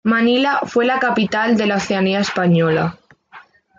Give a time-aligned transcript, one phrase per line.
[0.03, 2.97] Manila fue la capital de la Oceanía española.